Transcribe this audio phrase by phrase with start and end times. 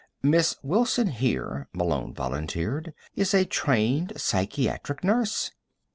[0.23, 5.51] "Miss Wilson here," Malone volunteered, "is a trained psychiatric nurse."